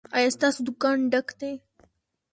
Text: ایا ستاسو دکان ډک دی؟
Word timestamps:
ایا 0.17 0.29
ستاسو 0.35 0.59
دکان 0.67 0.97
ډک 1.11 1.27
دی؟ 1.39 1.51